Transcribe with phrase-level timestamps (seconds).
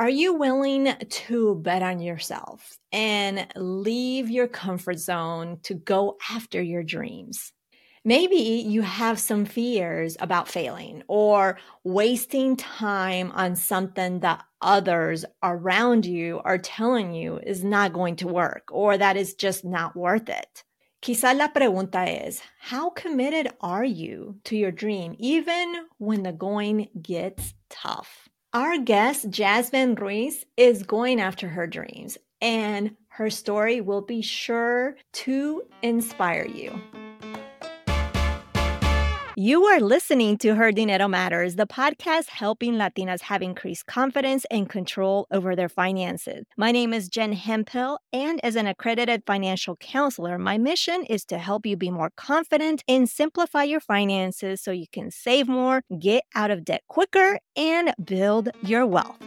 [0.00, 6.62] Are you willing to bet on yourself and leave your comfort zone to go after
[6.62, 7.52] your dreams?
[8.04, 16.06] Maybe you have some fears about failing or wasting time on something that others around
[16.06, 20.28] you are telling you is not going to work or that is just not worth
[20.28, 20.62] it.
[21.02, 26.88] Quizá la pregunta es, how committed are you to your dream even when the going
[27.02, 28.28] gets tough?
[28.54, 34.96] Our guest, Jasmine Ruiz, is going after her dreams and her story will be sure
[35.12, 36.80] to inspire you.
[39.40, 44.68] You are listening to Her Dinero Matters, the podcast helping Latinas have increased confidence and
[44.68, 46.44] control over their finances.
[46.56, 51.38] My name is Jen Hemphill, and as an accredited financial counselor, my mission is to
[51.38, 56.24] help you be more confident and simplify your finances so you can save more, get
[56.34, 59.22] out of debt quicker, and build your wealth.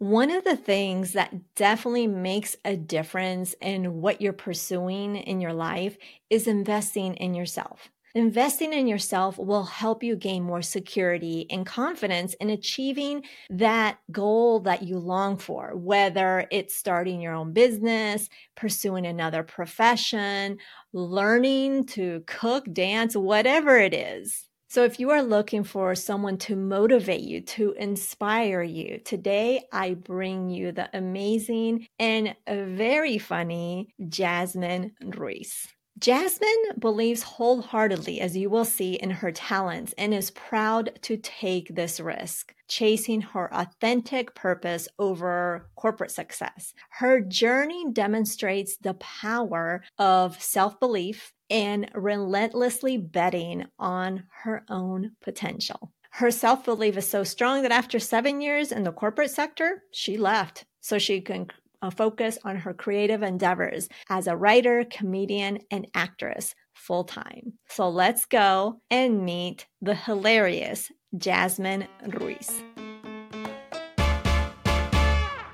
[0.00, 5.52] One of the things that definitely makes a difference in what you're pursuing in your
[5.52, 5.98] life
[6.30, 7.90] is investing in yourself.
[8.14, 14.60] Investing in yourself will help you gain more security and confidence in achieving that goal
[14.60, 20.56] that you long for, whether it's starting your own business, pursuing another profession,
[20.94, 24.49] learning to cook, dance, whatever it is.
[24.70, 29.94] So, if you are looking for someone to motivate you, to inspire you, today I
[29.94, 35.66] bring you the amazing and very funny Jasmine Ruiz.
[36.00, 41.74] Jasmine believes wholeheartedly, as you will see, in her talents and is proud to take
[41.74, 46.72] this risk, chasing her authentic purpose over corporate success.
[46.88, 55.92] Her journey demonstrates the power of self belief and relentlessly betting on her own potential.
[56.12, 60.16] Her self belief is so strong that after seven years in the corporate sector, she
[60.16, 61.48] left so she can
[61.82, 67.54] uh, focus on her creative endeavors as a writer, comedian, and actress full time.
[67.68, 72.62] So let's go and meet the hilarious Jasmine Ruiz.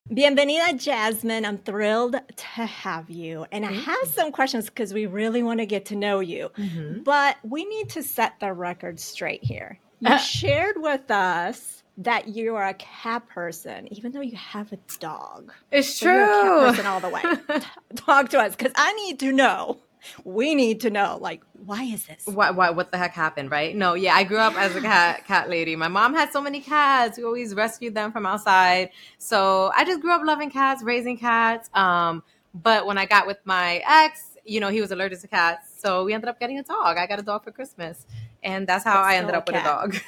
[0.08, 1.44] Bienvenida, Jasmine.
[1.44, 3.44] I'm thrilled to have you.
[3.52, 6.50] And I have some questions because we really want to get to know you.
[6.56, 7.02] Mm-hmm.
[7.02, 9.78] But we need to set the record straight here.
[10.00, 14.72] You uh, shared with us that you are a cat person, even though you have
[14.72, 15.52] a dog.
[15.70, 16.12] It's true.
[16.12, 17.22] You're a cat person all the way.
[17.96, 19.78] Talk to us because I need to know.
[20.24, 22.26] We need to know like why is this?
[22.26, 23.74] What, what what the heck happened right?
[23.74, 25.74] No yeah i grew up as a cat cat lady.
[25.74, 27.18] My mom had so many cats.
[27.18, 28.90] We always rescued them from outside.
[29.18, 31.68] So i just grew up loving cats raising cats.
[31.74, 32.22] Um
[32.54, 35.72] but when i got with my ex you know he was allergic to cats.
[35.76, 36.98] So we ended up getting a dog.
[36.98, 38.06] I got a dog for christmas.
[38.44, 39.96] And that's how that's i ended up with a dog.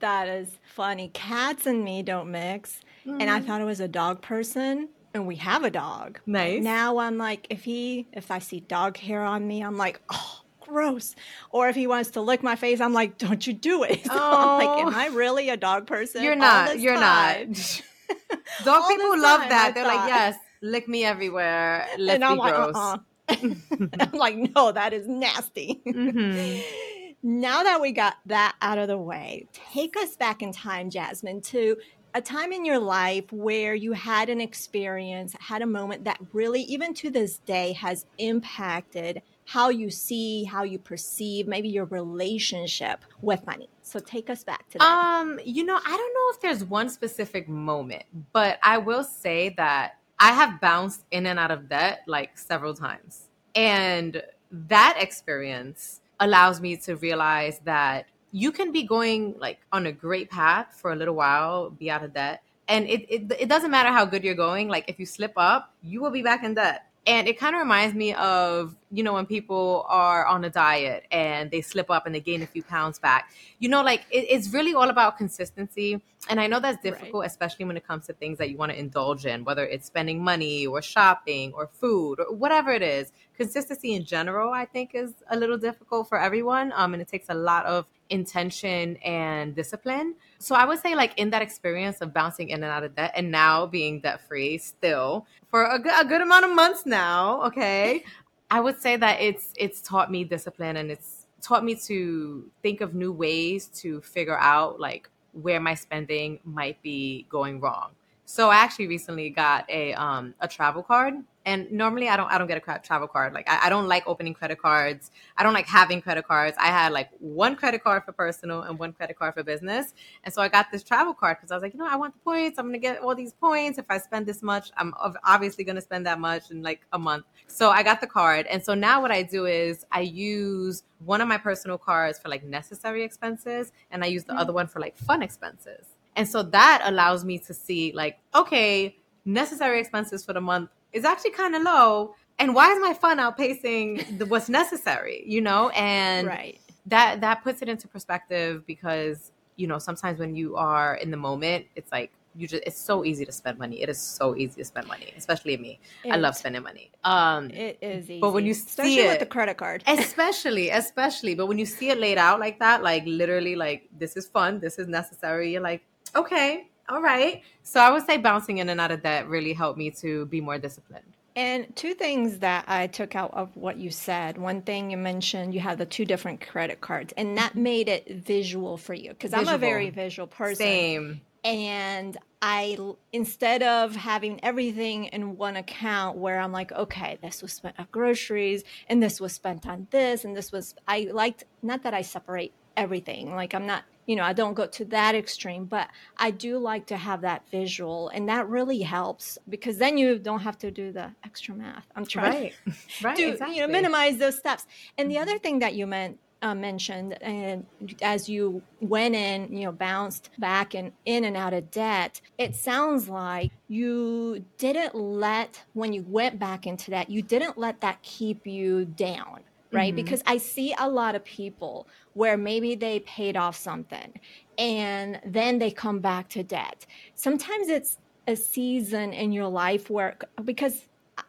[0.00, 3.20] That is funny cats and me don't mix mm.
[3.20, 3.46] and i mm.
[3.46, 6.20] thought it was a dog person and we have a dog.
[6.26, 6.62] Nice.
[6.62, 10.40] Now I'm like, if he, if I see dog hair on me, I'm like, oh,
[10.60, 11.14] gross.
[11.50, 14.00] Or if he wants to lick my face, I'm like, don't you do it.
[14.12, 14.58] So oh.
[14.60, 16.22] I'm like, am I really a dog person?
[16.22, 16.78] You're not.
[16.78, 17.50] You're time?
[17.50, 17.82] not.
[18.64, 19.72] dog people love that.
[19.74, 21.86] They're like, yes, lick me everywhere.
[21.98, 22.76] Let's and I'm be like, gross.
[22.76, 22.98] Uh-uh.
[23.28, 25.80] I'm like, no, that is nasty.
[25.86, 27.01] Mm-hmm.
[27.22, 31.40] Now that we got that out of the way, take us back in time, Jasmine,
[31.42, 31.76] to
[32.14, 36.62] a time in your life where you had an experience, had a moment that really,
[36.62, 43.04] even to this day, has impacted how you see, how you perceive, maybe your relationship
[43.20, 43.68] with money.
[43.82, 44.84] So take us back to that.
[44.84, 49.54] Um, you know, I don't know if there's one specific moment, but I will say
[49.56, 53.28] that I have bounced in and out of debt like several times.
[53.54, 59.92] And that experience allows me to realize that you can be going like on a
[59.92, 62.42] great path for a little while, be out of debt.
[62.68, 64.68] And it, it, it doesn't matter how good you're going.
[64.68, 66.86] Like if you slip up, you will be back in debt.
[67.04, 71.04] And it kind of reminds me of, you know, when people are on a diet
[71.10, 73.32] and they slip up and they gain a few pounds back.
[73.58, 76.00] You know, like it, it's really all about consistency.
[76.28, 77.30] And I know that's difficult, right.
[77.30, 80.22] especially when it comes to things that you want to indulge in, whether it's spending
[80.22, 83.10] money or shopping or food or whatever it is.
[83.36, 86.72] Consistency in general, I think, is a little difficult for everyone.
[86.76, 90.14] Um, and it takes a lot of intention and discipline.
[90.42, 93.12] So I would say, like, in that experience of bouncing in and out of debt
[93.14, 97.44] and now being debt free still for a good, a good amount of months now,
[97.44, 98.04] okay,
[98.50, 102.80] I would say that it's it's taught me discipline and it's taught me to think
[102.80, 107.92] of new ways to figure out like where my spending might be going wrong.
[108.24, 112.38] So I actually recently got a um, a travel card and normally I don't I
[112.38, 113.32] don't get a travel card.
[113.32, 115.10] Like I, I, don't like opening credit cards.
[115.36, 116.56] I don't like having credit cards.
[116.60, 119.94] I had like one credit card for personal and one credit card for business.
[120.24, 122.14] And so I got this travel card because I was like, you know, I want
[122.14, 122.58] the points.
[122.58, 123.78] I'm gonna get all these points.
[123.78, 124.94] If I spend this much, I'm
[125.24, 127.24] obviously gonna spend that much in like a month.
[127.46, 128.46] So I got the card.
[128.46, 132.28] And so now what I do is I use one of my personal cards for
[132.28, 134.40] like necessary expenses and I use the mm-hmm.
[134.40, 135.86] other one for like fun expenses.
[136.14, 141.04] And so that allows me to see like, okay, necessary expenses for the month is
[141.04, 142.14] actually kind of low.
[142.38, 145.22] And why is my fun outpacing the, what's necessary?
[145.26, 146.58] You know, and right.
[146.86, 151.16] that that puts it into perspective because you know sometimes when you are in the
[151.16, 153.82] moment, it's like you just it's so easy to spend money.
[153.82, 155.78] It is so easy to spend money, especially me.
[156.04, 156.90] It, I love spending money.
[157.04, 158.20] Um it is easy.
[158.20, 159.84] But when you especially see it with the credit card.
[159.86, 164.16] especially, especially, but when you see it laid out like that, like literally like this
[164.16, 165.82] is fun, this is necessary, you're like,
[166.16, 167.42] okay, all right.
[167.62, 170.40] So I would say bouncing in and out of debt really helped me to be
[170.40, 171.06] more disciplined.
[171.34, 174.36] And two things that I took out of what you said.
[174.36, 177.62] One thing you mentioned, you have the two different credit cards, and that mm-hmm.
[177.62, 180.56] made it visual for you because I'm a very visual person.
[180.56, 181.20] Same.
[181.42, 182.76] And I,
[183.12, 187.88] instead of having everything in one account where I'm like, okay, this was spent on
[187.90, 192.02] groceries and this was spent on this and this was, I liked, not that I
[192.02, 193.34] separate everything.
[193.34, 196.86] Like I'm not you know, I don't go to that extreme, but I do like
[196.86, 200.92] to have that visual, and that really helps because then you don't have to do
[200.92, 201.86] the extra math.
[201.94, 202.54] I'm trying right.
[203.02, 203.56] right, to exactly.
[203.56, 204.66] you know minimize those steps.
[204.98, 207.64] And the other thing that you meant uh, mentioned, and
[208.02, 212.56] as you went in, you know, bounced back and in and out of debt, it
[212.56, 218.02] sounds like you didn't let when you went back into that, you didn't let that
[218.02, 219.40] keep you down
[219.72, 219.94] right?
[219.94, 220.04] Mm-hmm.
[220.04, 224.12] Because I see a lot of people where maybe they paid off something
[224.58, 226.86] and then they come back to debt.
[227.14, 227.98] Sometimes it's
[228.28, 230.86] a season in your life where, because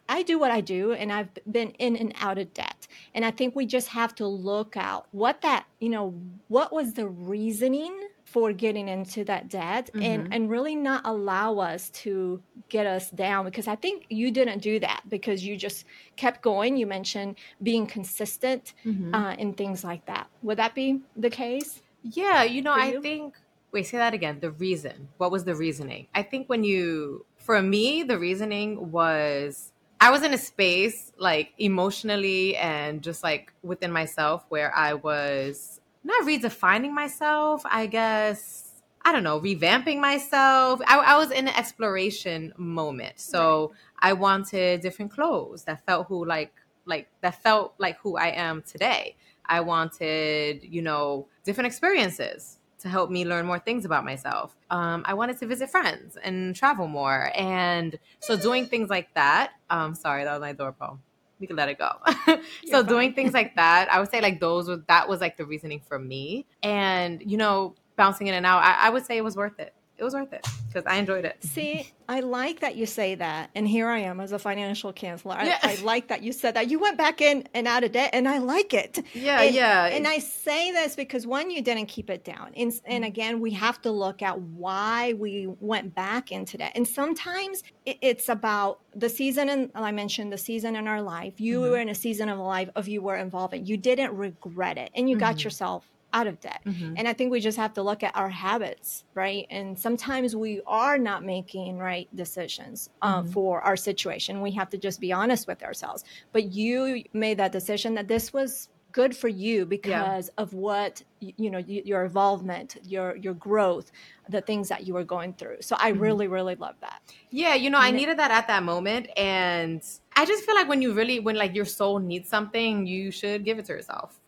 [0.10, 2.88] I do what I do and I've been in and out of debt.
[3.16, 6.14] And I think we just have to look out what that, you know,
[6.48, 10.02] what was the reasoning for getting into that debt mm-hmm.
[10.02, 14.60] and and really not allow us to get us down because I think you didn't
[14.60, 16.78] do that because you just kept going.
[16.78, 19.14] You mentioned being consistent mm-hmm.
[19.14, 20.28] uh, and things like that.
[20.42, 21.82] Would that be the case?
[22.04, 23.00] Yeah, you know, you?
[23.00, 23.36] I think.
[23.72, 24.40] Wait, say that again.
[24.40, 25.10] The reason.
[25.18, 26.08] What was the reasoning?
[26.14, 29.72] I think when you, for me, the reasoning was
[30.04, 35.80] I was in a space like emotionally and just like within myself where I was
[36.04, 38.73] not redefining myself, I guess.
[39.06, 40.80] I don't know, revamping myself.
[40.88, 43.20] I, I was in an exploration moment.
[43.20, 44.12] So right.
[44.12, 46.54] I wanted different clothes that felt who like
[46.86, 49.16] like that felt like who I am today.
[49.46, 54.56] I wanted, you know, different experiences to help me learn more things about myself.
[54.70, 57.32] Um, I wanted to visit friends and travel more.
[57.36, 61.00] And so doing things like that, um, sorry, that was my doorbell
[61.44, 61.92] we could let it go.
[62.72, 65.46] so doing things like that, I would say like those was that was like the
[65.46, 66.46] reasoning for me.
[66.62, 69.74] And you know, bouncing in and out, I, I would say it was worth it
[69.98, 71.42] it was worth it because I enjoyed it.
[71.44, 73.52] See, I like that you say that.
[73.54, 75.36] And here I am as a financial counselor.
[75.38, 76.70] I, I, like that you said that.
[76.70, 79.00] You went back in and out of debt, and I like it.
[79.14, 79.86] Yeah, and, yeah.
[79.86, 82.52] And I say this because one, you didn't keep it down.
[82.58, 86.72] And, and again, we have to look at why we went back into debt.
[86.76, 91.40] And sometimes it's about the season, and I mentioned the season in our life.
[91.40, 91.72] You mm-hmm.
[91.72, 93.66] were in a season of life of you were involved in.
[93.66, 95.26] You didn't regret it, and you mm-hmm.
[95.26, 96.62] got yourself out of debt.
[96.66, 96.94] Mm-hmm.
[96.98, 99.46] And I think we just have to look at our habits, right?
[99.50, 103.32] And sometimes we are not making right decisions uh, mm-hmm.
[103.32, 104.42] for our situation.
[104.42, 106.04] We have to just be honest with ourselves.
[106.32, 110.44] But you made that decision that this was good for you because yeah.
[110.44, 113.92] of what you know your involvement your your growth
[114.30, 116.00] the things that you were going through so i mm-hmm.
[116.00, 117.02] really really love that
[117.32, 119.84] yeah you know i needed that at that moment and
[120.16, 123.44] i just feel like when you really when like your soul needs something you should
[123.44, 124.20] give it to yourself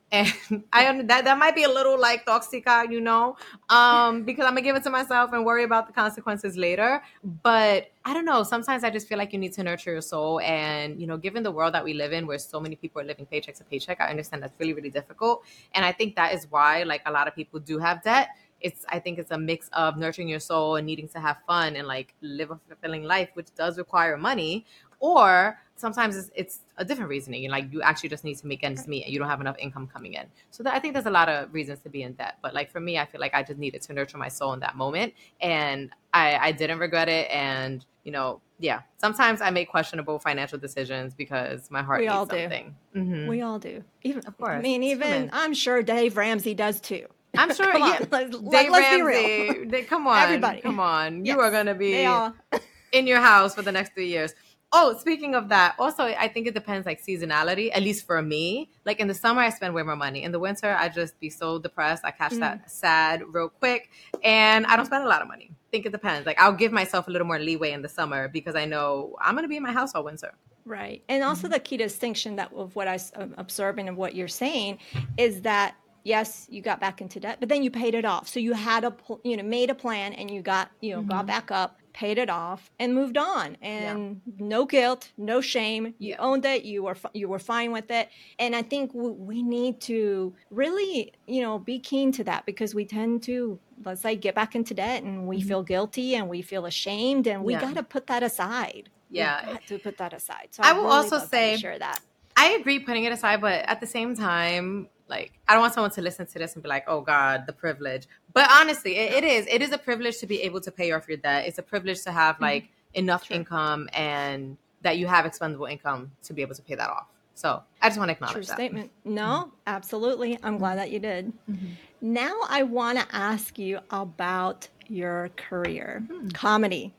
[0.52, 3.38] and I that that might be a little like toxic, you know,
[3.70, 7.02] um, because I'm gonna give it to myself and worry about the consequences later.
[7.44, 8.44] But I don't know.
[8.44, 11.44] Sometimes I just feel like you need to nurture your soul, and you know, given
[11.44, 14.00] the world that we live in, where so many people are living paycheck to paycheck,
[14.00, 15.44] I understand that's really really difficult,
[15.74, 18.30] and I think that is why like a lot of people do have debt
[18.62, 21.76] it's i think it's a mix of nurturing your soul and needing to have fun
[21.76, 24.66] and like live a fulfilling life which does require money
[25.00, 27.44] or sometimes it's, it's a different reasoning.
[27.44, 29.58] You like you actually just need to make ends meet, and you don't have enough
[29.58, 30.25] income coming in.
[30.51, 32.38] So that, I think there's a lot of reasons to be in debt.
[32.41, 34.60] But like for me, I feel like I just needed to nurture my soul in
[34.62, 37.29] that moment, and I, I didn't regret it.
[37.29, 42.15] And you know, yeah, sometimes I make questionable financial decisions because my heart we needs
[42.15, 42.75] all something.
[42.94, 43.00] Do.
[43.00, 43.27] Mm-hmm.
[43.27, 43.84] We all do.
[44.03, 44.58] Even of course.
[44.58, 47.08] I mean, even I'm sure Dave Ramsey does too.
[47.38, 47.65] I'm sure.
[47.77, 49.65] yeah, let's, Dave let's Ramsey.
[49.65, 50.62] They, come on, everybody.
[50.62, 51.25] Come on.
[51.25, 52.08] Yes, you are going to be
[52.91, 54.34] in your house for the next three years.
[54.72, 58.70] Oh, speaking of that, also I think it depends like seasonality, at least for me.
[58.86, 60.24] Like in the summer I spend way more money.
[60.24, 62.04] In the winter I just be so depressed.
[62.04, 62.40] I catch mm.
[62.40, 63.90] that sad real quick
[64.24, 65.52] and I don't spend a lot of money.
[65.52, 66.26] I think it depends.
[66.26, 69.36] Like I'll give myself a little more leeway in the summer because I know I'm
[69.36, 70.34] going to be in my house all winter.
[70.66, 71.04] Right.
[71.10, 71.54] And also mm-hmm.
[71.54, 74.80] the key distinction that of what I'm um, observing and what you're saying
[75.18, 78.30] is that yes, you got back into debt, but then you paid it off.
[78.30, 81.10] So you had a you know made a plan and you got you know mm-hmm.
[81.10, 83.56] got back up, paid it off, and moved on.
[83.62, 84.34] And yeah.
[84.38, 85.96] no guilt, no shame.
[85.98, 86.66] You owned it.
[86.66, 88.10] You were you were fine with it.
[88.38, 92.86] And I think we need to really you know be keen to that because we
[92.86, 95.48] tend to let's say get back into debt and we mm-hmm.
[95.48, 97.62] feel guilty and we feel ashamed and we yeah.
[97.62, 100.96] got to put that aside yeah to put that aside so i, I will really
[100.96, 102.00] also say share that
[102.38, 105.92] i agree putting it aside but at the same time like i don't want someone
[105.92, 109.24] to listen to this and be like oh god the privilege but honestly it, it
[109.24, 111.63] is it is a privilege to be able to pay off your debt it's a
[111.63, 112.44] privilege to have mm-hmm.
[112.44, 113.38] like enough True.
[113.38, 117.63] income and that you have expendable income to be able to pay that off so
[117.82, 118.54] I just want to acknowledge True that.
[118.54, 118.92] statement.
[119.04, 119.50] No, mm-hmm.
[119.68, 120.39] absolutely.
[120.42, 121.34] I'm glad that you did.
[121.51, 121.68] Mm-hmm.
[122.00, 126.30] Now I want to ask you about your career, mm-hmm.
[126.30, 126.94] comedy.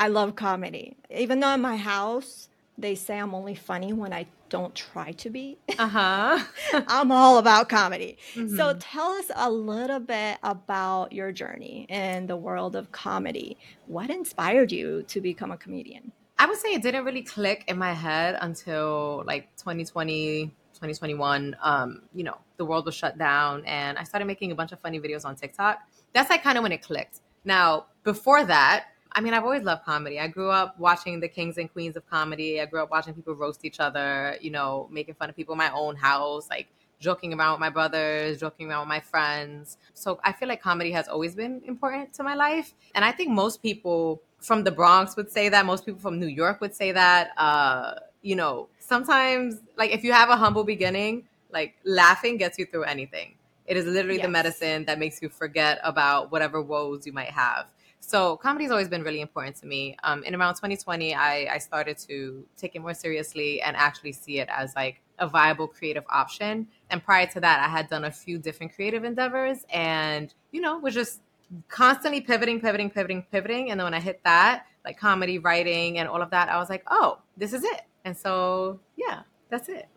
[0.00, 0.96] I love comedy.
[1.10, 5.30] Even though in my house they say I'm only funny when I don't try to
[5.30, 5.58] be.
[5.78, 6.42] Uh-huh.
[6.86, 8.16] I'm all about comedy.
[8.34, 8.56] Mm-hmm.
[8.56, 13.58] So tell us a little bit about your journey in the world of comedy.
[13.86, 16.12] What inspired you to become a comedian?
[16.38, 21.56] I would say it didn't really click in my head until like 2020, 2021.
[21.60, 24.80] Um, you know, the world was shut down and I started making a bunch of
[24.80, 25.80] funny videos on TikTok.
[26.14, 27.20] That's like kind of when it clicked.
[27.44, 28.86] Now, before that,
[29.18, 30.20] I mean, I've always loved comedy.
[30.20, 32.60] I grew up watching the kings and queens of comedy.
[32.60, 35.58] I grew up watching people roast each other, you know, making fun of people in
[35.58, 36.68] my own house, like
[37.00, 39.76] joking around with my brothers, joking around with my friends.
[39.92, 42.74] So I feel like comedy has always been important to my life.
[42.94, 45.66] And I think most people from the Bronx would say that.
[45.66, 47.32] Most people from New York would say that.
[47.36, 52.66] Uh, you know, sometimes, like, if you have a humble beginning, like, laughing gets you
[52.66, 53.34] through anything.
[53.66, 54.26] It is literally yes.
[54.26, 57.66] the medicine that makes you forget about whatever woes you might have.
[58.08, 59.94] So comedy's always been really important to me.
[60.02, 64.38] Um, in around 2020, I, I started to take it more seriously and actually see
[64.38, 66.68] it as like a viable creative option.
[66.88, 70.78] And prior to that, I had done a few different creative endeavors and, you know,
[70.78, 71.20] was just
[71.68, 73.70] constantly pivoting, pivoting, pivoting, pivoting.
[73.70, 76.70] And then when I hit that, like comedy, writing, and all of that, I was
[76.70, 77.82] like, oh, this is it.
[78.06, 79.88] And so, yeah, that's it.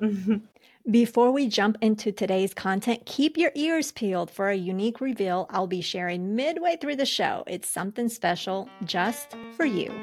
[0.90, 5.68] Before we jump into today's content, keep your ears peeled for a unique reveal I'll
[5.68, 7.44] be sharing midway through the show.
[7.46, 9.94] It's something special just for you.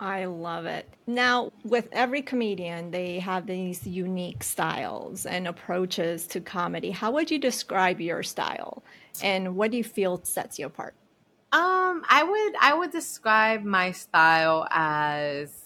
[0.00, 0.88] I love it.
[1.06, 6.92] Now, with every comedian, they have these unique styles and approaches to comedy.
[6.92, 8.82] How would you describe your style
[9.22, 10.94] and what do you feel sets you apart?
[11.52, 15.65] Um, I would I would describe my style as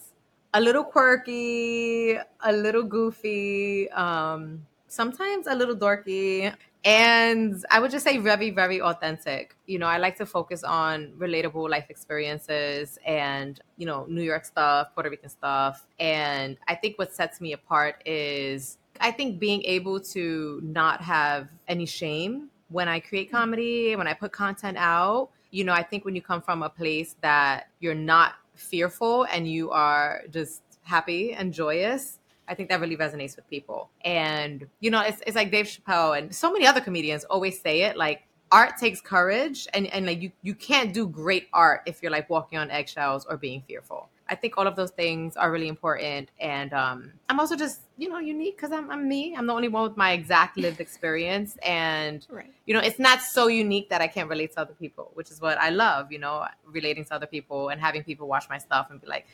[0.53, 6.55] a little quirky, a little goofy, um, sometimes a little dorky.
[6.83, 9.55] And I would just say very, very authentic.
[9.67, 14.47] You know, I like to focus on relatable life experiences and, you know, New York
[14.47, 15.87] stuff, Puerto Rican stuff.
[15.99, 21.49] And I think what sets me apart is I think being able to not have
[21.69, 25.31] any shame when I create comedy, when I put content out.
[25.51, 29.51] You know, I think when you come from a place that you're not fearful and
[29.51, 33.91] you are just happy and joyous, I think that really resonates with people.
[34.05, 37.83] And, you know, it's, it's like Dave Chappelle and so many other comedians always say
[37.83, 42.03] it like, art takes courage and, and like you, you can't do great art if
[42.03, 44.09] you're like walking on eggshells or being fearful.
[44.31, 46.31] I think all of those things are really important.
[46.39, 49.35] And um, I'm also just, you know, unique because I'm, I'm me.
[49.37, 51.59] I'm the only one with my exact lived experience.
[51.67, 52.51] And, right.
[52.65, 55.41] you know, it's not so unique that I can't relate to other people, which is
[55.41, 58.87] what I love, you know, relating to other people and having people watch my stuff
[58.91, 59.27] and be like,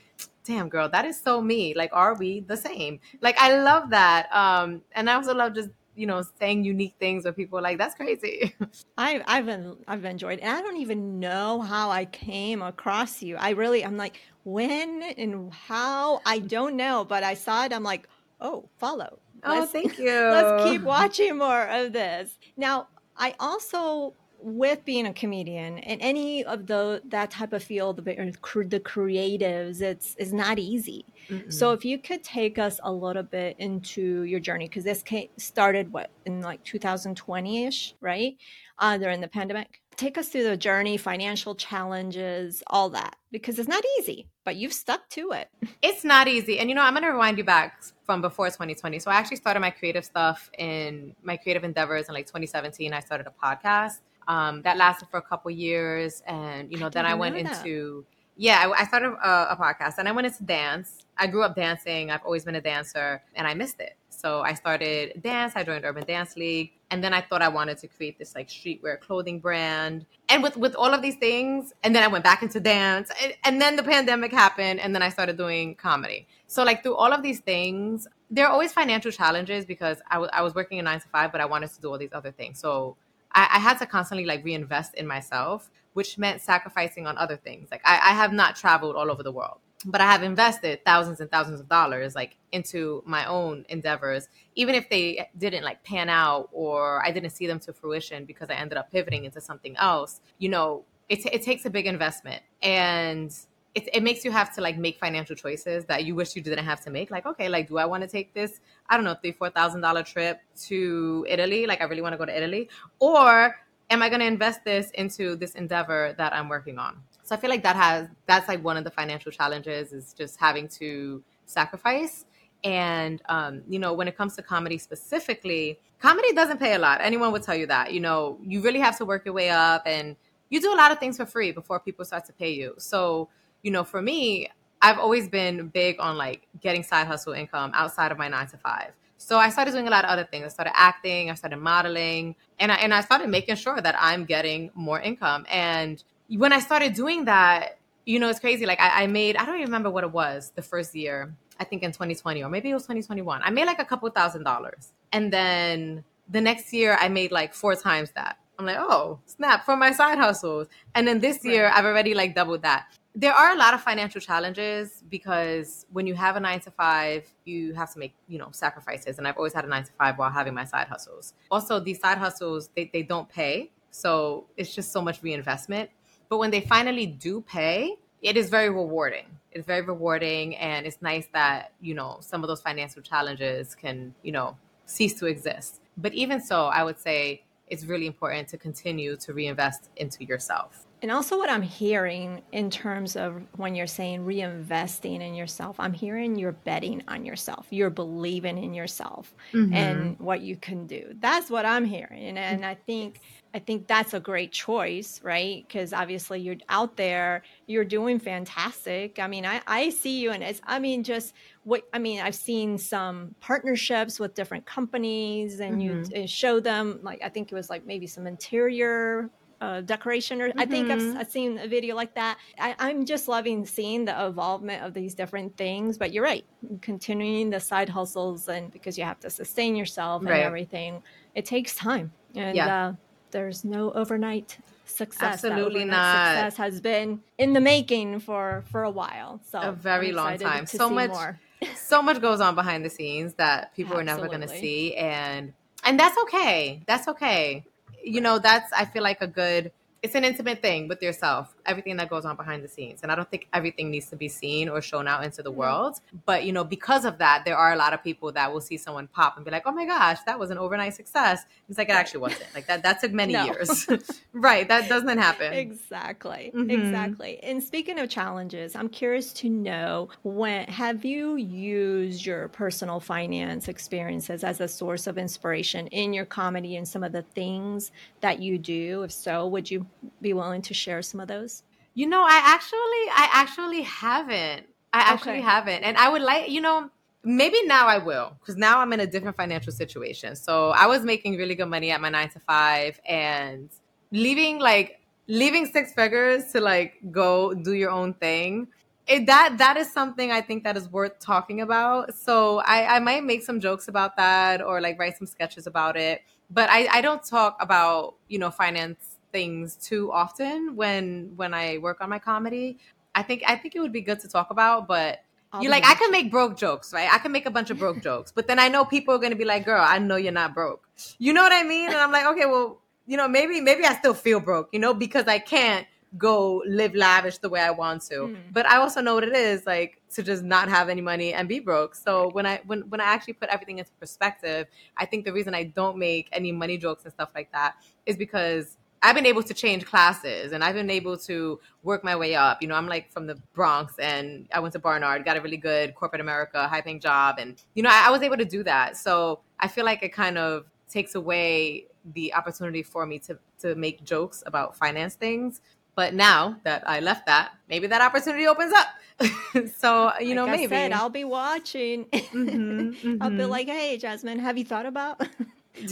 [0.44, 1.74] damn, girl, that is so me.
[1.74, 2.98] Like, are we the same?
[3.20, 4.34] Like, I love that.
[4.34, 7.78] Um, and I also love just you know saying unique things where people are like
[7.78, 8.54] that's crazy
[8.98, 13.36] I, i've been i've enjoyed and i don't even know how i came across you
[13.36, 17.72] i really i'm like when and how I don't know, but I saw it.
[17.72, 18.08] I'm like,
[18.40, 19.18] oh, follow.
[19.42, 20.08] Oh, let's, thank you.
[20.08, 22.38] Let's keep watching more of this.
[22.56, 22.86] Now,
[23.16, 28.02] I also with being a comedian and any of the that type of field the,
[28.04, 31.52] the creatives it's is not easy Mm-mm.
[31.52, 35.28] so if you could take us a little bit into your journey because this came,
[35.36, 38.36] started what in like 2020ish right
[38.78, 43.68] uh, during the pandemic take us through the journey, financial challenges, all that, because it's
[43.68, 45.48] not easy, but you've stuck to it.
[45.82, 46.58] It's not easy.
[46.58, 48.98] And you know, I'm going to rewind you back from before 2020.
[48.98, 52.92] So I actually started my creative stuff in my creative endeavors in like 2017.
[52.92, 56.22] I started a podcast um, that lasted for a couple years.
[56.26, 58.04] And, you know, I then I went into
[58.36, 61.04] Yeah, I, I started a, a podcast and I went into dance.
[61.16, 62.10] I grew up dancing.
[62.10, 63.96] I've always been a dancer and I missed it.
[64.10, 65.52] So I started dance.
[65.56, 68.48] I joined Urban Dance League, and then I thought I wanted to create this like
[68.48, 70.06] streetwear clothing brand.
[70.30, 73.34] And with with all of these things, and then I went back into dance, and,
[73.44, 76.26] and then the pandemic happened, and then I started doing comedy.
[76.46, 80.30] So like through all of these things, there are always financial challenges because I, w-
[80.32, 82.32] I was working a nine to five, but I wanted to do all these other
[82.32, 82.58] things.
[82.58, 82.96] So
[83.36, 87.68] I, I had to constantly like reinvest in myself, which meant sacrificing on other things.
[87.70, 91.20] Like I, I have not traveled all over the world but I have invested thousands
[91.20, 96.08] and thousands of dollars like into my own endeavors, even if they didn't like pan
[96.08, 99.76] out or I didn't see them to fruition because I ended up pivoting into something
[99.76, 100.20] else.
[100.38, 103.32] You know, it, it takes a big investment and
[103.76, 106.64] it, it makes you have to like make financial choices that you wish you didn't
[106.64, 107.10] have to make.
[107.10, 109.82] Like, okay, like, do I want to take this, I don't know, three, four thousand
[109.82, 111.66] dollar trip to Italy?
[111.66, 113.54] Like, I really want to go to Italy, or
[113.90, 116.96] am I going to invest this into this endeavor that I'm working on?
[117.22, 120.40] So I feel like that has that's like one of the financial challenges is just
[120.40, 122.24] having to sacrifice.
[122.64, 127.02] And um, you know, when it comes to comedy specifically, comedy doesn't pay a lot.
[127.02, 127.92] Anyone would tell you that.
[127.92, 130.16] You know, you really have to work your way up and
[130.48, 132.74] you do a lot of things for free before people start to pay you.
[132.78, 133.28] So,
[133.66, 134.48] you know, for me,
[134.80, 138.56] I've always been big on like getting side hustle income outside of my nine to
[138.56, 138.92] five.
[139.16, 140.44] So I started doing a lot of other things.
[140.44, 144.24] I started acting, I started modeling, and I, and I started making sure that I'm
[144.24, 145.46] getting more income.
[145.50, 148.66] And when I started doing that, you know, it's crazy.
[148.66, 151.34] Like I, I, made, I don't even remember what it was the first year.
[151.58, 153.40] I think in 2020 or maybe it was 2021.
[153.42, 157.52] I made like a couple thousand dollars, and then the next year I made like
[157.52, 158.38] four times that.
[158.58, 159.64] I'm like, oh snap!
[159.64, 161.70] For my side hustles, and then this year.
[161.74, 162.86] I've already like doubled that.
[163.18, 167.24] There are a lot of financial challenges because when you have a nine to five,
[167.46, 170.18] you have to make you know sacrifices, and I've always had a nine to five
[170.18, 171.32] while having my side hustles.
[171.50, 175.90] Also, these side hustles they they don't pay, so it's just so much reinvestment
[176.28, 179.26] but when they finally do pay, it is very rewarding.
[179.52, 180.56] It's very rewarding.
[180.56, 184.56] And it's nice that, you know, some of those financial challenges can, you know,
[184.86, 185.80] cease to exist.
[185.96, 190.85] But even so, I would say it's really important to continue to reinvest into yourself.
[191.02, 195.92] And also, what I'm hearing in terms of when you're saying reinvesting in yourself, I'm
[195.92, 197.66] hearing you're betting on yourself.
[197.70, 199.74] You're believing in yourself mm-hmm.
[199.74, 201.14] and what you can do.
[201.20, 202.38] That's what I'm hearing.
[202.38, 203.20] And I think
[203.56, 205.64] I think that's a great choice, right?
[205.66, 209.18] Because obviously you're out there, you're doing fantastic.
[209.18, 211.32] I mean, I, I see you and it's, I mean, just
[211.64, 216.14] what, I mean, I've seen some partnerships with different companies and mm-hmm.
[216.14, 220.50] you show them, like, I think it was like maybe some interior uh, decoration or
[220.50, 220.60] mm-hmm.
[220.60, 221.18] i think I've, mm-hmm.
[221.18, 225.14] I've, seen a video like that I, i'm just loving seeing the evolvement of these
[225.14, 226.44] different things but you're right
[226.82, 230.42] continuing the side hustles and because you have to sustain yourself and right.
[230.42, 231.02] everything
[231.34, 232.86] it takes time and yeah.
[232.88, 232.92] uh,
[233.30, 235.44] there's no overnight success.
[235.44, 236.28] Absolutely not.
[236.28, 239.40] Success has been in the making for for a while.
[239.50, 240.66] So a very long time.
[240.66, 241.10] So much,
[241.76, 244.12] so much goes on behind the scenes that people Absolutely.
[244.12, 245.52] are never going to see, and
[245.84, 246.82] and that's okay.
[246.86, 247.64] That's okay.
[248.06, 251.96] You know, that's I feel like a good it's an intimate thing with yourself everything
[251.96, 253.00] that goes on behind the scenes.
[253.02, 255.60] And i don't think everything needs to be seen or shown out into the mm-hmm.
[255.60, 256.00] world.
[256.24, 258.76] But you know because of that there are a lot of people that will see
[258.76, 261.44] someone pop and be like oh my gosh that was an overnight success.
[261.68, 262.54] It's like it actually wasn't.
[262.54, 263.44] Like that that took many no.
[263.44, 263.86] years.
[264.32, 265.52] Right that doesn't happen.
[265.52, 266.52] Exactly.
[266.54, 266.70] Mm-hmm.
[266.70, 267.42] exactly.
[267.42, 273.68] And speaking of challenges i'm curious to know when have you used your personal finance
[273.68, 278.40] experiences as a source of inspiration in your comedy and some of the things that
[278.40, 279.02] you do?
[279.02, 279.86] If so would you
[280.20, 281.55] be willing to share some of those?
[281.96, 282.78] You know, I actually,
[283.10, 284.66] I actually haven't.
[284.92, 285.40] I actually okay.
[285.40, 286.90] haven't, and I would like, you know,
[287.24, 290.36] maybe now I will because now I'm in a different financial situation.
[290.36, 293.68] So I was making really good money at my nine to five, and
[294.10, 298.68] leaving like leaving six figures to like go do your own thing.
[299.06, 302.14] It, that that is something I think that is worth talking about.
[302.14, 305.96] So I, I might make some jokes about that or like write some sketches about
[305.96, 306.22] it.
[306.50, 311.78] But I, I don't talk about, you know, finance things too often when when I
[311.78, 312.78] work on my comedy.
[313.14, 315.20] I think I think it would be good to talk about, but
[315.60, 317.08] you're like I can make broke jokes, right?
[317.12, 319.36] I can make a bunch of broke jokes, but then I know people are gonna
[319.36, 320.86] be like, "Girl, I know you're not broke."
[321.18, 321.88] You know what I mean?
[321.88, 324.92] And I'm like, okay, well, you know, maybe maybe I still feel broke, you know,
[324.92, 325.86] because I can't
[326.16, 328.14] go live lavish the way I want to.
[328.14, 328.36] Mm.
[328.52, 331.48] But I also know what it is like to just not have any money and
[331.48, 331.94] be broke.
[331.94, 335.54] So when I when when I actually put everything into perspective, I think the reason
[335.54, 339.42] I don't make any money jokes and stuff like that is because I've been able
[339.42, 342.60] to change classes and I've been able to work my way up.
[342.62, 345.56] You know, I'm like from the Bronx and I went to Barnard, got a really
[345.56, 347.36] good corporate America, high paying job.
[347.38, 348.96] And, you know, I, I was able to do that.
[348.96, 353.74] So I feel like it kind of takes away the opportunity for me to, to
[353.74, 355.60] make jokes about finance things.
[355.94, 358.86] But now that I left that, maybe that opportunity opens up.
[359.76, 362.04] so you know, like maybe I said, I'll be watching.
[362.04, 363.22] Mm-hmm, mm-hmm.
[363.22, 363.50] I'll be mm-hmm.
[363.50, 365.26] like, "Hey, Jasmine, have you thought about?"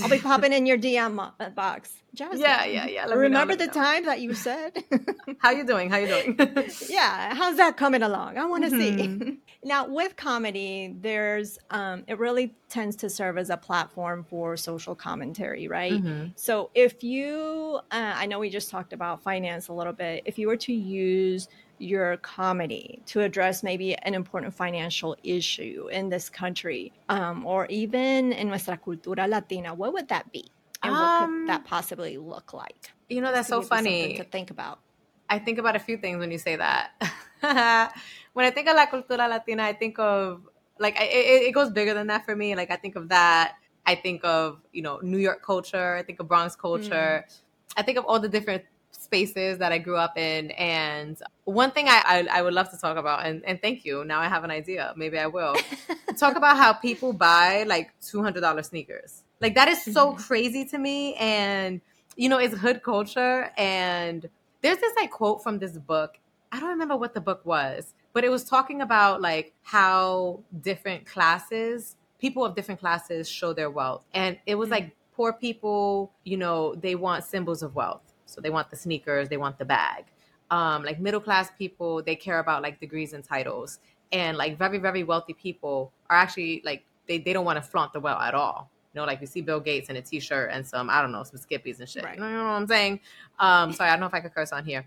[0.02, 1.92] I'll be popping in your DM uh, box.
[2.14, 3.06] Jasmine, yeah, yeah, yeah.
[3.06, 3.72] Let remember the know.
[3.72, 4.84] time that you said.
[5.38, 5.90] How you doing?
[5.90, 6.38] How you doing?
[6.88, 8.38] yeah, how's that coming along?
[8.38, 9.22] I want to mm-hmm.
[9.22, 9.38] see.
[9.64, 14.94] now, with comedy, there's um, it really tends to serve as a platform for social
[14.94, 15.92] commentary, right?
[15.92, 16.28] Mm-hmm.
[16.36, 20.22] So, if you, uh, I know we just talked about finance a little bit.
[20.24, 26.08] If you were to use your comedy to address maybe an important financial issue in
[26.08, 30.50] this country um, or even in nuestra cultura latina, what would that be?
[30.82, 32.92] And um, what could um, that possibly look like?
[33.08, 34.80] You know, that's so funny to think about.
[35.28, 36.92] I think about a few things when you say that.
[38.32, 40.42] when I think of la cultura latina, I think of
[40.78, 42.54] like it, it goes bigger than that for me.
[42.54, 43.54] Like I think of that.
[43.86, 45.96] I think of you know New York culture.
[45.96, 47.24] I think of Bronx culture.
[47.26, 47.40] Mm.
[47.76, 48.64] I think of all the different
[49.00, 50.50] spaces that I grew up in.
[50.52, 54.04] And one thing I, I, I, would love to talk about, and, and thank you.
[54.04, 54.92] Now I have an idea.
[54.96, 55.56] Maybe I will
[56.16, 59.22] talk about how people buy like $200 sneakers.
[59.40, 60.22] Like that is so mm-hmm.
[60.22, 61.14] crazy to me.
[61.14, 61.80] And,
[62.16, 63.50] you know, it's hood culture.
[63.56, 64.28] And
[64.62, 66.18] there's this like quote from this book.
[66.50, 71.04] I don't remember what the book was, but it was talking about like how different
[71.04, 74.04] classes, people of different classes show their wealth.
[74.14, 74.84] And it was mm-hmm.
[74.84, 79.28] like poor people, you know, they want symbols of wealth so they want the sneakers,
[79.28, 80.06] they want the bag.
[80.50, 83.78] Um, like middle class people, they care about like degrees and titles.
[84.12, 87.92] And like very, very wealthy people are actually like they, they don't want to flaunt
[87.92, 88.70] the wealth at all.
[88.92, 91.24] You know, like you see Bill Gates in a t-shirt and some, I don't know,
[91.24, 92.04] some skippies and shit.
[92.04, 92.16] Right.
[92.16, 93.00] You know what I'm saying?
[93.38, 94.86] Um, sorry, I don't know if I could curse on here.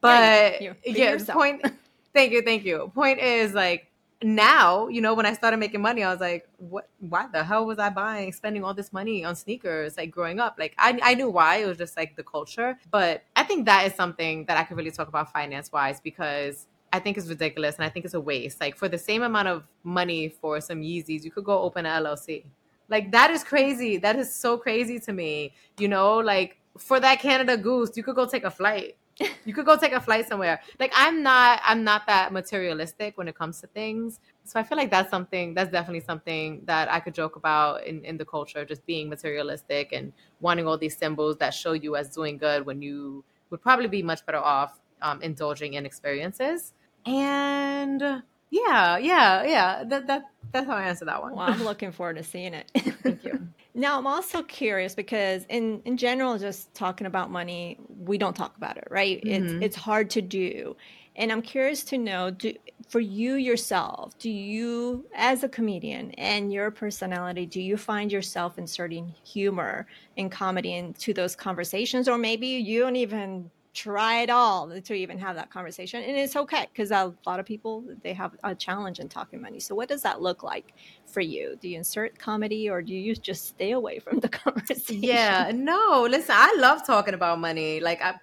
[0.00, 1.62] But yeah, yeah point
[2.14, 2.90] thank you, thank you.
[2.94, 3.88] Point is like
[4.24, 7.66] now, you know, when I started making money, I was like, what, why the hell
[7.66, 9.96] was I buying, spending all this money on sneakers?
[9.96, 12.78] Like growing up, like I, I knew why it was just like the culture.
[12.90, 16.66] But I think that is something that I could really talk about finance wise because
[16.92, 18.60] I think it's ridiculous and I think it's a waste.
[18.60, 22.02] Like for the same amount of money for some Yeezys, you could go open an
[22.02, 22.44] LLC.
[22.88, 23.96] Like that is crazy.
[23.96, 25.54] That is so crazy to me.
[25.78, 28.96] You know, like for that Canada Goose, you could go take a flight
[29.44, 30.60] you could go take a flight somewhere.
[30.78, 34.20] Like I'm not I'm not that materialistic when it comes to things.
[34.44, 38.04] So I feel like that's something that's definitely something that I could joke about in,
[38.04, 42.08] in the culture, just being materialistic and wanting all these symbols that show you as
[42.10, 46.72] doing good when you would probably be much better off um, indulging in experiences.
[47.06, 48.00] And
[48.50, 49.84] yeah, yeah, yeah.
[49.84, 51.34] That that that's how I answer that one.
[51.34, 52.70] Well, I'm looking forward to seeing it.
[53.02, 53.48] Thank you.
[53.74, 58.56] Now, I'm also curious because in in general, just talking about money, we don't talk
[58.56, 59.22] about it, right?
[59.24, 59.62] Mm-hmm.
[59.62, 60.76] It's it's hard to do,
[61.16, 62.54] and I'm curious to know, do,
[62.88, 68.58] for you yourself, do you, as a comedian and your personality, do you find yourself
[68.58, 69.86] inserting humor
[70.18, 75.18] and comedy into those conversations, or maybe you don't even try it all to even
[75.18, 79.00] have that conversation and it's okay because a lot of people they have a challenge
[79.00, 80.74] in talking money so what does that look like
[81.06, 81.56] for you?
[81.60, 85.02] Do you insert comedy or do you just stay away from the conversation?
[85.02, 88.14] Yeah no listen i love talking about money like i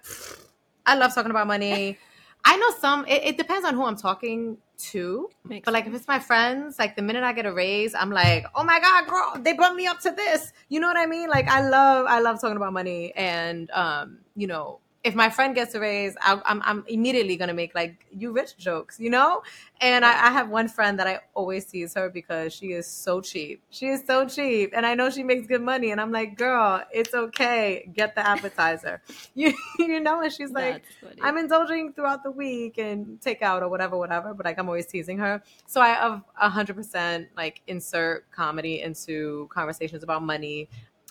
[0.86, 1.98] i love talking about money.
[2.42, 5.94] I know some it, it depends on who i'm talking to Makes but like sense.
[5.94, 8.80] if it's my friends like the minute i get a raise i'm like oh my
[8.80, 10.52] god girl they bumped me up to this.
[10.68, 11.28] You know what i mean?
[11.28, 15.54] Like i love i love talking about money and um you know if my friend
[15.54, 19.08] gets a raise, I, am I'm, I'm immediately gonna make like you rich jokes, you
[19.08, 19.42] know.
[19.80, 23.22] And I, I, have one friend that I always tease her because she is so
[23.22, 23.62] cheap.
[23.70, 25.90] She is so cheap, and I know she makes good money.
[25.90, 27.90] And I'm like, girl, it's okay.
[27.94, 29.00] Get the appetizer,
[29.34, 30.20] you you know.
[30.20, 30.82] And she's like,
[31.22, 34.34] I'm indulging throughout the week and take out or whatever, whatever.
[34.34, 35.42] But like I'm always teasing her.
[35.66, 40.68] So I have hundred percent like insert comedy into conversations about money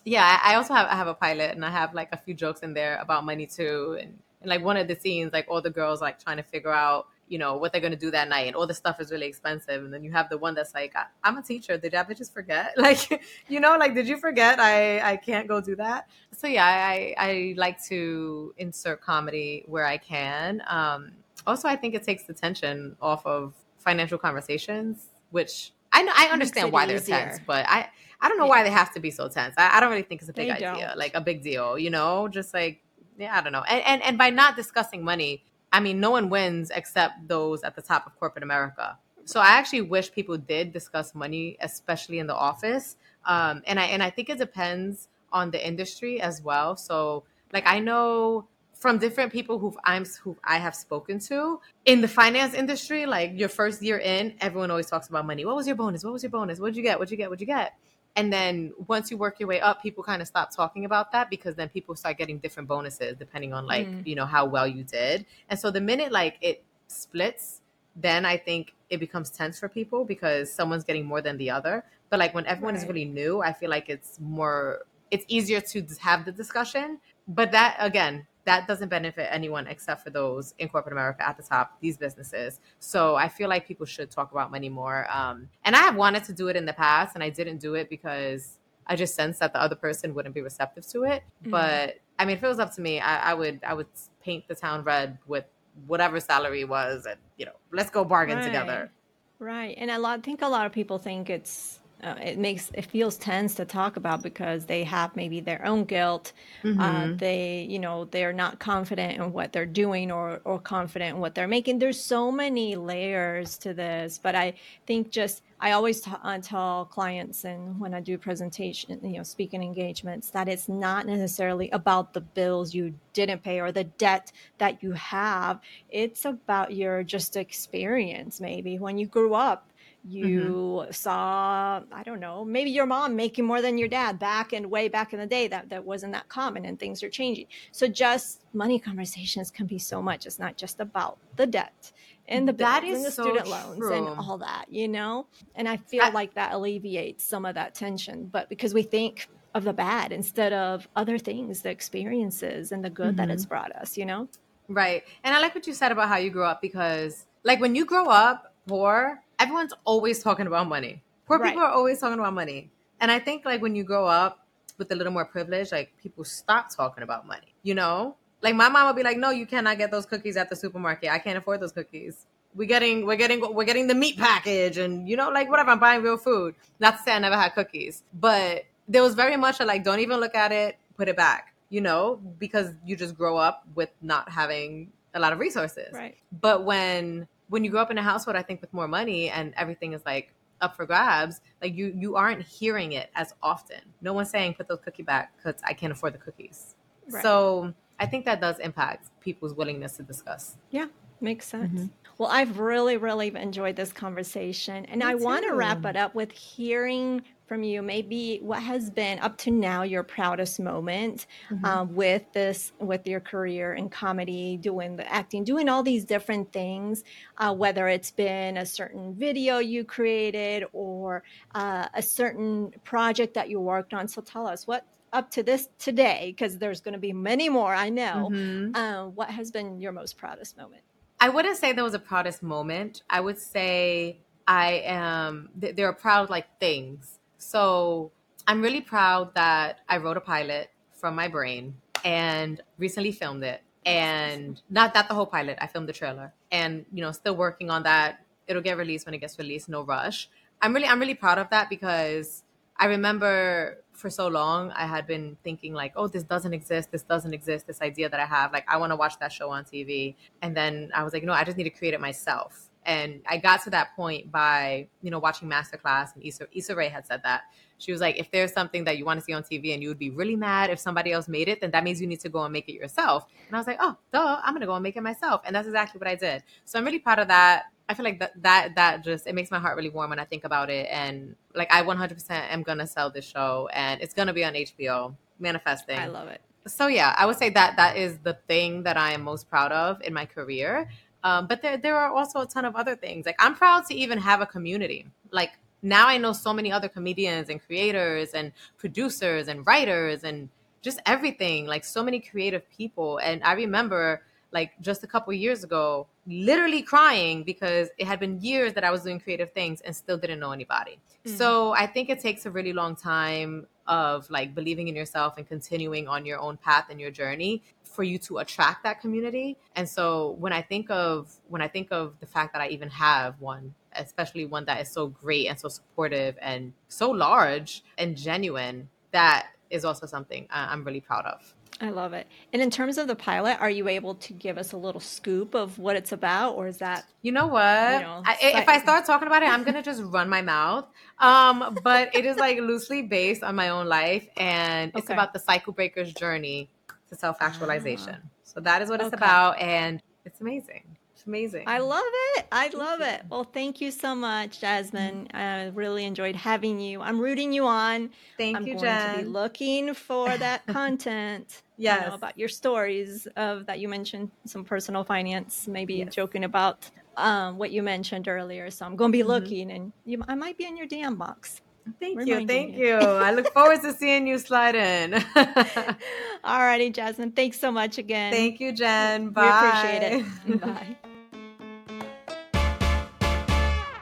[0.10, 2.62] yeah, I also have I have a pilot and I have like a few jokes
[2.62, 3.98] in there about money too.
[4.02, 6.72] And, and like one of the scenes, like all the girls like trying to figure
[6.72, 9.28] out, you know, what they're gonna do that night, and all the stuff is really
[9.28, 9.84] expensive.
[9.84, 11.78] And then you have the one that's like, I, am a teacher.
[11.78, 12.74] Did I just forget?
[12.78, 14.60] Like, you know, like did you forget?
[14.60, 16.10] I I can't go do that.
[16.36, 20.64] So yeah, I I like to insert comedy where I can.
[20.68, 21.12] Um,
[21.46, 26.28] also, I think it takes the tension off of financial conversations, which I know I
[26.28, 27.90] understand why they're tense, but I
[28.22, 29.56] I don't know why they have to be so tense.
[29.58, 30.98] I, I don't really think it's a big they idea, don't.
[30.98, 31.78] like a big deal.
[31.78, 32.82] You know, just like
[33.18, 33.64] yeah, I don't know.
[33.64, 37.76] And, and and by not discussing money, I mean no one wins except those at
[37.76, 38.98] the top of corporate America.
[39.26, 42.96] So I actually wish people did discuss money, especially in the office.
[43.26, 46.76] Um, and I and I think it depends on the industry as well.
[46.76, 47.24] So
[47.54, 48.48] like I know
[48.80, 53.32] from different people who I'm who I have spoken to in the finance industry, like
[53.36, 55.46] your first year in, everyone always talks about money.
[55.46, 56.04] What was your bonus?
[56.04, 56.60] What was your bonus?
[56.60, 56.98] What'd you get?
[56.98, 57.30] What'd you get?
[57.30, 57.74] What'd you get?
[58.16, 61.30] And then once you work your way up, people kind of stop talking about that
[61.30, 64.06] because then people start getting different bonuses depending on like, mm.
[64.06, 65.26] you know, how well you did.
[65.50, 67.62] And so the minute like it splits,
[67.96, 71.84] then I think it becomes tense for people because someone's getting more than the other.
[72.10, 72.84] But like when everyone right.
[72.84, 77.00] is really new, I feel like it's more it's easier to have the discussion.
[77.28, 81.44] But that again, that doesn't benefit anyone except for those in corporate America at the
[81.44, 82.60] top, these businesses.
[82.80, 85.08] So I feel like people should talk about money more.
[85.12, 87.76] Um, and I have wanted to do it in the past, and I didn't do
[87.76, 91.24] it because I just sensed that the other person wouldn't be receptive to it.
[91.42, 91.52] Mm-hmm.
[91.52, 93.88] But I mean, if it was up to me, I, I would I would
[94.24, 95.46] paint the town red with
[95.88, 98.46] whatever salary was, and you know, let's go bargain right.
[98.46, 98.92] together.
[99.38, 100.20] Right, and a lot.
[100.20, 103.66] I think a lot of people think it's uh, it makes it feels tense to
[103.66, 106.34] talk about because they have maybe their own guilt
[106.64, 106.82] uh, mm-hmm.
[106.82, 111.22] uh, they you know they're not confident in what they're doing or or confident in
[111.22, 114.54] what they're making there's so many layers to this but i
[114.86, 119.24] think just i always t- uh, tell clients and when i do presentation you know
[119.24, 124.32] speaking engagements that it's not necessarily about the bills you didn't pay or the debt
[124.58, 125.60] that you have
[125.90, 129.69] it's about your just experience maybe when you grew up.
[130.08, 130.92] You mm-hmm.
[130.92, 134.88] saw i don't know maybe your mom making more than your dad back and way
[134.88, 138.46] back in the day that that wasn't that common and things are changing so just
[138.54, 141.92] money conversations can be so much it's not just about the debt
[142.30, 143.54] and the that is and the so student true.
[143.54, 147.56] loans and all that you know and i feel I, like that alleviates some of
[147.56, 152.72] that tension but because we think of the bad instead of other things the experiences
[152.72, 153.18] and the good mm-hmm.
[153.18, 153.50] that it's mm-hmm.
[153.50, 154.30] brought us you know
[154.70, 157.76] right and i like what you said about how you grew up because like when
[157.76, 161.02] you grow up poor everyone's always talking about money.
[161.26, 161.50] Poor right.
[161.50, 162.72] people are always talking about money.
[163.02, 164.46] And I think like when you grow up
[164.78, 168.16] with a little more privilege, like people stop talking about money, you know?
[168.42, 171.12] Like my mom would be like, "No, you cannot get those cookies at the supermarket.
[171.12, 172.26] I can't afford those cookies.
[172.56, 175.72] We're getting, we're getting, we're getting the meat package, and you know, like whatever.
[175.72, 176.56] I'm buying real food.
[176.80, 180.00] Not to say I never had cookies, but there was very much a like, don't
[180.00, 183.90] even look at it, put it back, you know, because you just grow up with
[184.02, 185.94] not having a lot of resources.
[185.94, 186.16] Right.
[186.42, 189.54] But when when you grow up in a household, I think with more money and
[189.58, 193.82] everything is like up for grabs, like you you aren't hearing it as often.
[194.02, 196.76] No one's saying put those cookie back because I can't afford the cookies.
[197.10, 197.24] Right.
[197.24, 200.58] So I think that does impact people's willingness to discuss.
[200.70, 200.88] Yeah,
[201.22, 201.72] makes sense.
[201.72, 201.88] Mm-hmm.
[202.20, 204.86] Well, I've really, really enjoyed this conversation.
[204.86, 208.92] And Me I want to wrap it up with hearing from you maybe what has
[208.92, 211.66] been up to now your proudest moment mm-hmm.
[211.66, 216.54] um, with this with your career in comedy doing the acting doing all these different
[216.54, 217.04] things
[217.40, 221.24] uh, whether it's been a certain video you created or
[221.56, 225.70] uh, a certain project that you worked on so tell us what up to this
[225.80, 228.76] today because there's going to be many more i know mm-hmm.
[228.76, 230.84] uh, what has been your most proudest moment
[231.20, 235.94] i wouldn't say there was a proudest moment i would say i am there are
[235.94, 238.12] proud like things so
[238.50, 243.62] I'm really proud that I wrote a pilot from my brain and recently filmed it.
[243.86, 247.70] And not that the whole pilot, I filmed the trailer and, you know, still working
[247.70, 248.26] on that.
[248.48, 250.30] It'll get released when it gets released, no rush.
[250.64, 252.44] I'm really, I'm really proud of that because
[252.76, 257.04] I remember for so long I had been thinking like, oh, this doesn't exist, this
[257.04, 259.66] doesn't exist, this idea that I have, like I want to watch that show on
[259.66, 260.16] TV.
[260.42, 262.70] And then I was like, no, I just need to create it myself.
[262.86, 266.90] And I got to that point by, you know, watching Masterclass and Issa, Issa Rae
[266.90, 267.44] had said that.
[267.78, 269.90] She was like, if there's something that you want to see on TV and you
[269.90, 272.30] would be really mad if somebody else made it, then that means you need to
[272.30, 273.26] go and make it yourself.
[273.48, 275.42] And I was like, oh, duh, I'm going to go and make it myself.
[275.46, 276.44] And that's exactly what I did.
[276.66, 277.66] So I'm really proud of that.
[277.90, 280.24] I feel like that, that, that just, it makes my heart really warm when I
[280.24, 280.88] think about it.
[280.92, 284.46] And like, I 100% am going to sell this show and it's going to be
[284.46, 285.98] on HBO, manifesting.
[285.98, 286.40] I love it.
[286.68, 289.72] So yeah, I would say that that is the thing that I am most proud
[289.72, 290.88] of in my career.
[291.24, 293.26] Um, but there, there are also a ton of other things.
[293.26, 295.08] Like I'm proud to even have a community.
[295.32, 300.50] Like now I know so many other comedians and creators and producers and writers and
[300.82, 301.66] just everything.
[301.66, 303.18] Like so many creative people.
[303.18, 304.22] And I remember
[304.52, 308.92] like just a couple years ago, literally crying because it had been years that I
[308.92, 311.00] was doing creative things and still didn't know anybody.
[311.26, 311.38] Mm-hmm.
[311.38, 315.48] So I think it takes a really long time of like believing in yourself and
[315.48, 319.58] continuing on your own path and your journey for you to attract that community.
[319.76, 322.90] And so when I think of when I think of the fact that I even
[322.90, 328.16] have one, especially one that is so great and so supportive and so large and
[328.16, 331.56] genuine, that is also something I'm really proud of.
[331.82, 332.28] I love it.
[332.52, 335.54] And in terms of the pilot, are you able to give us a little scoop
[335.56, 337.94] of what it's about, or is that you know what?
[337.94, 340.86] You know, I, if I start talking about it, I'm gonna just run my mouth.
[341.20, 345.14] Um, but it is like loosely based on my own life, and it's okay.
[345.14, 346.70] about the cycle breaker's journey
[347.10, 348.16] to self actualization.
[348.16, 349.18] Uh, so that is what it's okay.
[349.18, 350.84] about, and it's amazing.
[351.30, 351.64] Amazing.
[351.68, 352.04] I love
[352.36, 352.46] it.
[352.52, 353.22] I love it.
[353.30, 355.28] Well, thank you so much, Jasmine.
[355.34, 357.02] I really enjoyed having you.
[357.02, 358.10] I'm rooting you on.
[358.38, 359.12] Thank I'm you, going Jen.
[359.12, 361.62] to be looking for that content.
[361.78, 362.02] yes.
[362.04, 366.14] You know, about your stories of that you mentioned some personal finance, maybe Yes.
[366.14, 368.72] joking about um, what you mentioned earlier.
[368.72, 369.28] So I'm going to be Mhm.
[369.28, 371.62] looking, and you, I might be in your DM box.
[372.00, 372.46] Thank you.
[372.48, 372.86] Thank you.
[372.88, 372.96] you.
[372.96, 375.14] I look forward to seeing you slide in.
[376.44, 377.32] Alrighty, Jasmine.
[377.32, 378.32] Thanks so much again.
[378.32, 379.30] Thank you, Jen.
[379.30, 379.44] Bye.
[379.44, 380.62] We appreciate it.
[380.62, 380.98] Bye.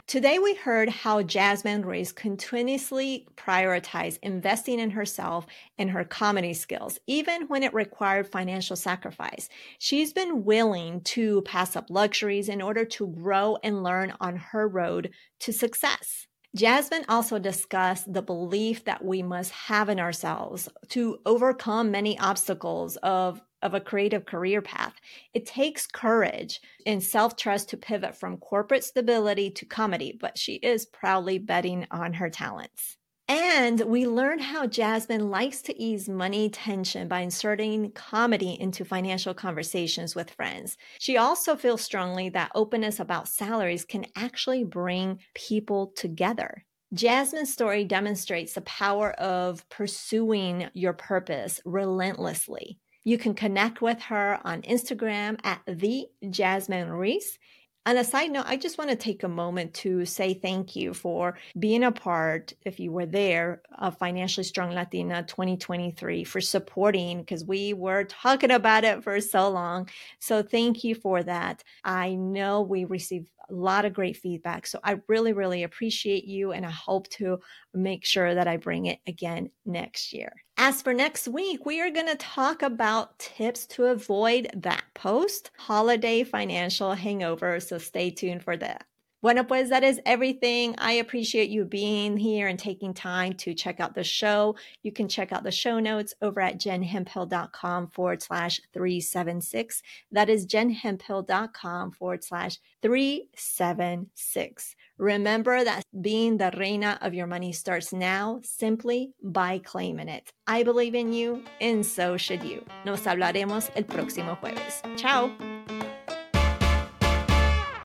[0.08, 5.46] Today, we heard how Jasmine Ruiz continuously prioritized investing in herself
[5.78, 9.50] and her comedy skills, even when it required financial sacrifice.
[9.80, 14.66] She's been willing to pass up luxuries in order to grow and learn on her
[14.66, 16.28] road to success.
[16.56, 22.96] Jasmine also discussed the belief that we must have in ourselves to overcome many obstacles
[23.04, 24.94] of, of a creative career path.
[25.34, 30.56] It takes courage and self trust to pivot from corporate stability to comedy, but she
[30.56, 32.98] is proudly betting on her talents.
[33.30, 39.34] And we learn how Jasmine likes to ease money tension by inserting comedy into financial
[39.34, 40.78] conversations with friends.
[41.00, 46.64] She also feels strongly that openness about salaries can actually bring people together.
[46.94, 52.80] Jasmine's story demonstrates the power of pursuing your purpose relentlessly.
[53.08, 57.40] You can connect with her on Instagram at the Jasmine Ruiz.
[57.86, 60.94] On a side note, I just want to take a moment to say thank you
[60.94, 67.20] for being a part, if you were there, of Financially Strong Latina 2023 for supporting
[67.20, 69.88] because we were talking about it for so long.
[70.20, 71.64] So thank you for that.
[71.86, 74.68] I know we received a lot of great feedback.
[74.68, 77.40] So I really, really appreciate you and I hope to
[77.74, 80.32] make sure that I bring it again next year.
[80.58, 85.52] As for next week, we are going to talk about tips to avoid that post
[85.58, 87.60] holiday financial hangover.
[87.60, 88.86] So stay tuned for that.
[89.22, 90.76] Bueno, pues that is everything.
[90.78, 94.56] I appreciate you being here and taking time to check out the show.
[94.84, 99.82] You can check out the show notes over at jenhemphill.com forward slash 376.
[100.12, 104.76] That is jenhemphill.com forward slash 376.
[105.00, 110.30] Remember that being the reina of your money starts now simply by claiming it.
[110.46, 112.66] I believe in you, and so should you.
[112.86, 114.82] Nos hablaremos el próximo jueves.
[114.98, 115.32] Ciao.